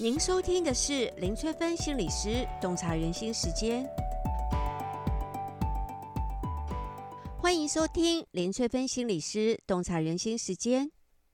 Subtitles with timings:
[0.00, 3.84] 您收听的是林翠芬心理师洞察人心时间，
[7.36, 10.88] 欢迎收听林翠芬心理师洞察人心时间。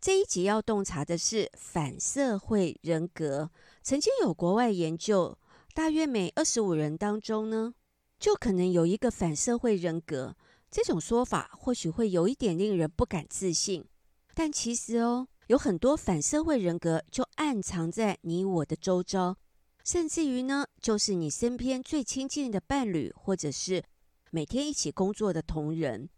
[0.00, 3.50] 这一集要洞察的是反社会人格。
[3.82, 5.36] 曾经有国外研究，
[5.74, 7.74] 大约每二十五人当中呢，
[8.18, 10.34] 就可能有一个反社会人格。
[10.70, 13.84] 这种说法或许会有一点令人不敢置信，
[14.34, 15.28] 但其实哦。
[15.48, 19.36] 有很多反社会人格就暗藏在你我的周遭，
[19.84, 23.84] 甚至于呢，就是你身边最亲近的伴侣，或者是
[24.32, 26.08] 每天一起工作的同仁。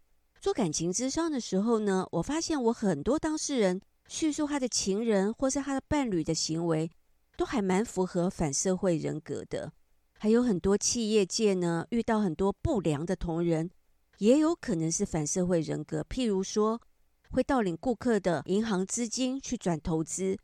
[0.41, 6.89] 做感情咨商的时候呢，我发现我很多当事人叙述他的情人或是他的伴侣的行为，
[7.37, 9.71] 都还蛮符合反社会人格的。
[10.17, 13.69] 还有很多企业界呢，遇到很多不良的同仁，
[14.17, 16.81] 也有可能是反社会人格，譬如说。
[17.29, 20.37] 会盗领顾客的银行资金去转投资，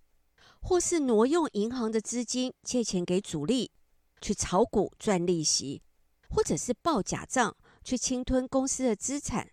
[0.62, 3.71] 或是挪用银行的资金借钱给主力
[4.21, 5.81] 去炒股赚利息，
[6.30, 9.50] 或者是报假账去侵吞公司的资产，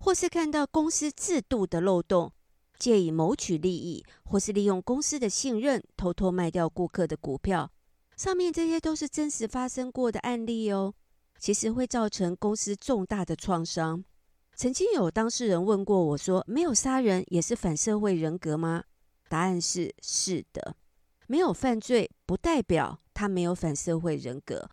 [0.00, 2.32] 或是看到公司制度的漏洞，
[2.78, 7.70] 借以谋取利益，或是利用公司的信任偷偷卖掉顾客的股票。
[8.16, 10.94] 上面这些都是真实发生过的案例哦，
[11.38, 14.04] 其实会造成公司重大的创伤。
[14.56, 18.84] 曾经有当事人问过我说：“没有杀人也是反社会人格吗？”
[19.28, 20.76] 答案是是的。
[21.26, 24.68] 没有犯罪不代表他没有反社会人格，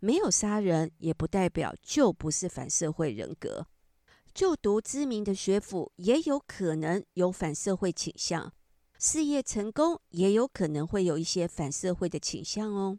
[0.00, 3.66] 没有杀人也不代表就不是反社会人格。
[4.32, 8.52] 就读知名的学府也有可能有反社会倾向，
[8.98, 12.98] 事业成功也有可能会有一些反社会的倾向哦。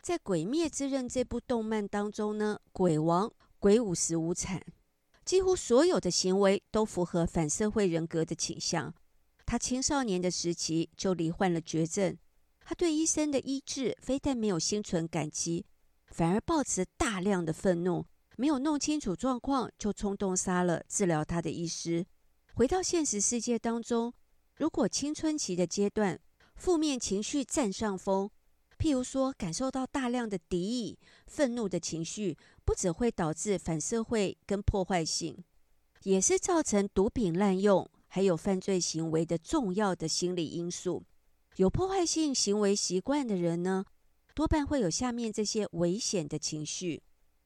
[0.00, 4.62] 在《鬼灭之刃》这部动漫当中呢，鬼王鬼舞辻无惨。
[5.26, 8.94] 几乎所有的行为都符合反社会人格的倾向。
[9.44, 12.16] 他青少年的时期就罹患了绝症，
[12.64, 15.66] 他对医生的医治非但没有心存感激，
[16.06, 22.06] 反而抱持大量的愤怒，没有弄清楚状况就冲动杀了治疗他的医师。
[22.54, 24.14] 回到现实世界当中，
[24.54, 26.20] 如果青春期的阶段
[26.54, 28.30] 负面情绪占上风，
[28.78, 32.36] 譬如说感受到大量的敌意、愤怒的情绪。
[32.66, 35.44] 不只会导致反社会跟破坏性，
[36.02, 41.04] 也是造成毒品滥用还有犯罪行为的重要的心理因素。
[41.58, 43.84] 有破坏性行为习惯的人呢，
[44.34, 47.00] 多半会有下面这些危险的情绪，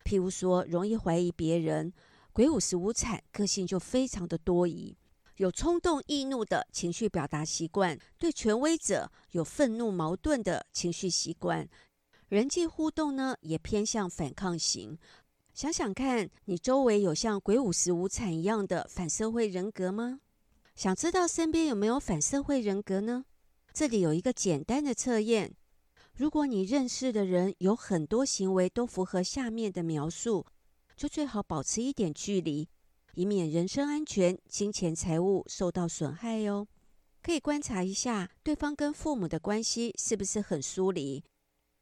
[0.05, 1.93] 譬如说容易怀疑别人，
[2.33, 4.97] 鬼舞辻无惨，个性就非常的多疑，
[5.37, 11.69] 有冲动易怒的情绪表达习惯，对权威者有愤怒矛盾的情绪习惯。
[12.29, 14.99] 人际互动呢，也偏向反抗型。
[15.53, 20.21] 想想看，你周围有像鬼舞辻无惨一样的反社会人格吗？
[20.77, 23.25] 想知道身边有没有反社会人格呢？
[23.73, 25.55] 这里有一个简单的测验：
[26.15, 30.47] 如果你认识的人有很多行为都符合下面的描述，
[30.97, 32.69] 就最好保持一点距离，
[33.15, 36.67] 以免人身安全、金钱财物受到损害哟。
[37.23, 41.23] 可以观察一下对方跟父母的关系是不是很疏离。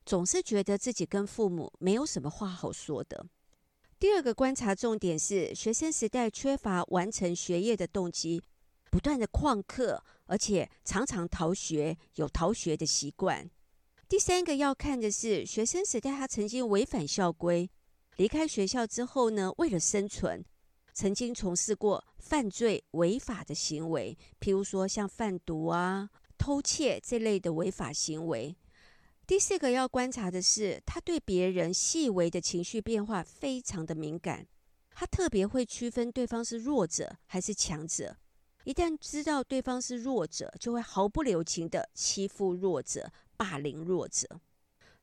[0.05, 3.27] 总是觉得自己跟父母没有什么话好说的。
[3.99, 8.43] 第二个观察重点是，学生时代缺乏完成学业的动机，
[8.91, 13.51] 不断的旷课，而且常常逃学，有逃学的习惯。
[14.09, 17.69] 第三个要看的是，学生时代他曾经违反校规，
[18.17, 20.43] 离开学校之后呢，为了生存，
[20.99, 28.57] 曾经从事过犯罪违法的行为，譬如说像贩毒啊、偷窃这类的违法行为。
[29.25, 34.49] 第四个要观察的是，他对别人细微的情绪变化非常的敏感，
[34.91, 38.17] 他特别会区分对方是弱者还是强者。
[38.65, 44.41] 一旦知道对方是弱者，就会毫不留情的欺负弱者、霸凌弱者。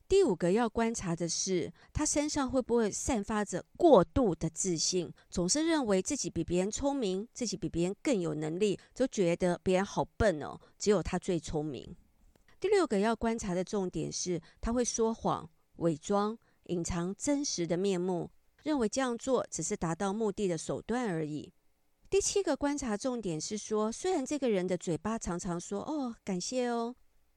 [0.08, 11.96] 第五个要观察的是，他身上会不会散发着过度的自信，总是认为自己比别人聪明，自己比别人更有能力，就觉得别人好笨哦，只有他最聪明。
[12.60, 18.30] 第六个要观察的重点是，他会说谎、伪装、隐藏真实的面目，
[18.62, 21.52] 认为这样做只是达到目的的手段而已。
[22.08, 26.94] 第七个观察重点是说，虽然这个人的嘴巴常常说“哦，感谢哦”，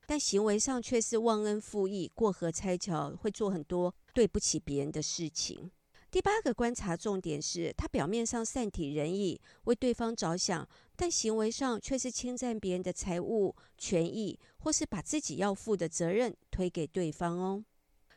[0.10, 5.70] 但行为上却是忘恩负义、过河拆桥，会做很多对不起别人的事情。
[6.10, 17.64] 第八个观察重点是他表面上善体人意，为对方着想，但行为上却是侵占别人的财物、权益，或是把自己要负的责任推给对方哦。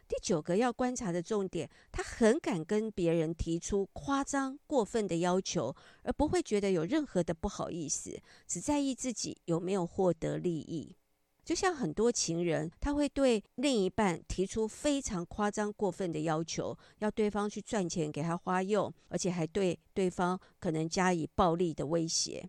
[0.09, 10.97] 第九个要观察的重点，他很敢跟别人提出夸张过分的要求，而不会觉得有任何的不好意思，只在意自己有没有获得利益。
[11.45, 22.49] 就像很多情人，他会对另一半提出非常夸张过分的要求，要对方去赚钱给他花用，而且还对对方可能加以暴力的威胁。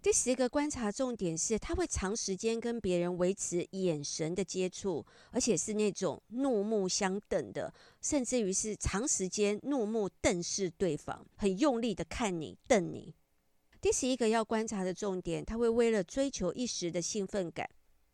[0.00, 13.12] 第十个观察重点是，他会长时间跟别人维持眼神的接触，而且是那种怒目相瞪的，甚至于是长时间怒目瞪视对方，很用力的看你、瞪你。
[13.80, 17.68] 第十一个要观察的重点，他会为了追求一时的兴奋感，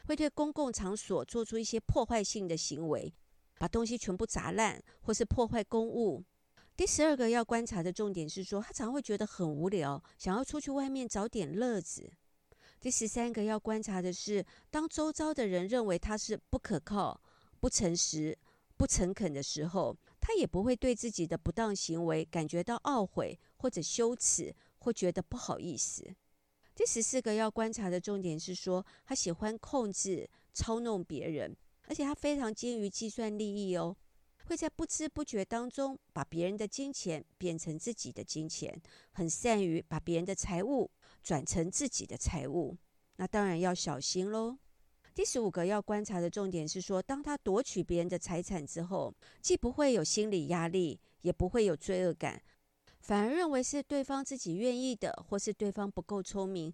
[0.06, 3.12] 会对公共场所做出一些破坏性的行为，
[3.58, 6.22] 把东西全部砸烂，或是破坏公物。
[6.76, 12.12] 第十二个要观察的重点是说，他常会觉得很无聊，想要出去外面找点乐子。
[12.80, 17.20] 第十三个要观察的是，当周遭的人认为他是不可靠、
[17.60, 18.36] 不诚实、
[18.76, 26.14] 不诚恳的时候，他也不会对自己的不当行为感觉到懊悔或者羞耻，或觉得不好意思。
[26.74, 31.56] 第十四个要观察的重点是说，他喜欢控制、操弄别人，
[31.86, 33.96] 而且他非常精于计算利益哦。
[34.46, 38.78] 会在不知不觉当中把别人的金钱变成自己的金钱，
[39.12, 40.90] 很善于把别人的财物
[41.22, 42.76] 转成自己的财物。
[43.16, 44.58] 那当然要小心喽。
[45.14, 52.42] 第十五个要观察的重点是说，当他夺取别人的财产之后，既不会有心理压力，也不会有罪恶感，
[53.04, 56.72] 反而认为是对方自己愿意的，或是对方不够聪明。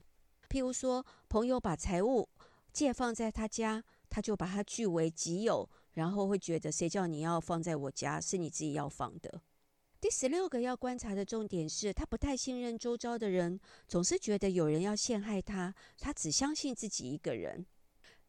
[0.48, 2.28] 譬如说，朋友把财物
[2.72, 5.68] 借放在他家，他就把它据为己有。
[5.94, 8.20] 然后会觉得，谁叫你要放在我家？
[8.20, 9.42] 是你自己要放的。
[10.00, 17.66] 第十六个要观察的重点是，他不太信任周遭的人，总是觉得有人要陷害他，他只相信自己一个人。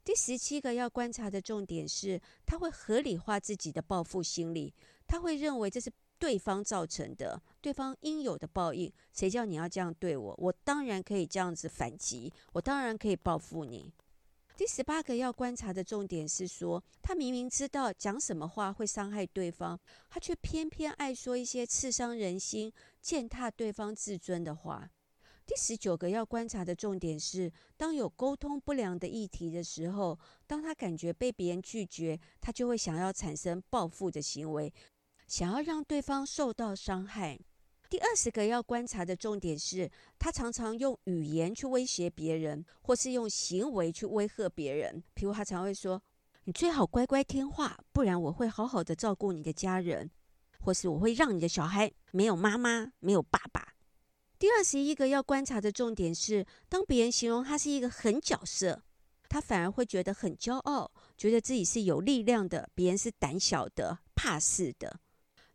[0.04, 4.74] 第十七个要观察的重点是，他会合理化自己的报复心理，
[5.06, 8.94] 他会认为这是对方造成的，对方应有的报应。
[9.12, 10.36] 谁叫你要这样对我？
[10.38, 13.92] 我当然可以这样子反击，我当然可以报复你。
[14.56, 19.80] 第十八个要观察的重点是说，他明明知道讲什么话会伤害对方，
[20.12, 22.72] 他却偏偏爱说一些刺伤人心、
[23.02, 24.88] 践踏对方自尊的话。
[25.44, 34.72] 第十九个要观察的重点是，当有沟通不良的议题的时候，当他感觉被别人拒绝，他就会想要产生报复的行为，
[35.32, 37.40] 想要让对方受到伤害。
[37.90, 39.90] 第二十个要观察的重点是，
[40.20, 45.02] 他常常用语言去威胁别人，或是用行为去威吓别人。
[45.16, 46.04] 譬如他常会说
[46.44, 50.12] ：“你最好乖乖听话，不然我会好好的照顾你的家人，
[50.60, 53.76] 或是我会让你的小孩没有妈妈、没有爸爸。”
[54.38, 58.84] 第二十一个要观察的重点是，当别人形容他是一个狠角色，
[59.30, 65.00] 他反而会觉得很骄傲，觉得自己是有力量的，别人是胆小的、怕事的。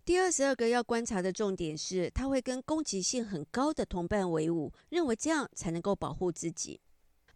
[0.07, 6.81] 第二十二个要观察的重点是，他会跟攻击性很高的同伴为伍，认为这样才能够保护自己。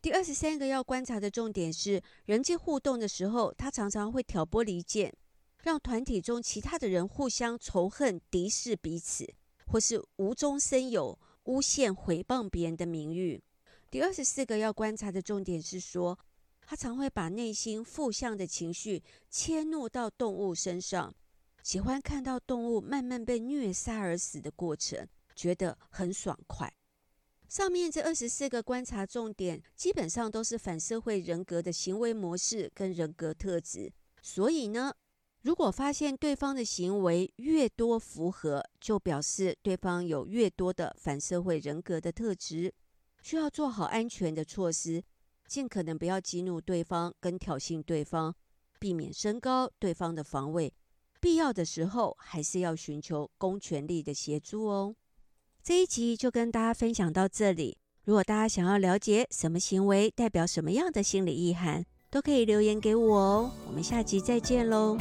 [0.01, 5.13] 第二十三个要观察的重点是，人际互动的时候，他常常会挑拨离间，
[5.65, 9.29] 让团体中其他的人互相仇恨、敌视彼此，
[9.67, 13.43] 或是无中生有、诬陷、诽谤别人的名誉。
[13.91, 16.17] 第二十四个要观察的重点是说，
[16.65, 21.13] 他常会把内心负向的情绪迁怒到动物身上。
[21.63, 26.73] 喜欢看到动物慢慢被虐杀而死的过程，觉得很爽快。
[27.49, 33.93] 上面这二十四个观察重点，基本上都是反社会人格的行为模式跟人格特质。
[34.23, 34.95] 所以呢，
[35.43, 42.73] 如果发现对方的行为越多符合，就表示对方有越多的反社会人格的特质，
[43.21, 45.03] 需要做好安全的措施，
[45.49, 48.33] 尽可能不要激怒对方跟挑衅对方，
[48.79, 50.73] 避免升高对方的防卫。
[51.21, 54.97] 必要的时候，还是要寻求公权力的协助哦。
[55.63, 57.77] 这一集就跟大家分享到这里。
[58.05, 63.53] 如果大家想要了解什么行为代表什么样的心理意涵，都可以留言给我哦。
[63.67, 64.97] 我们下集再见喽。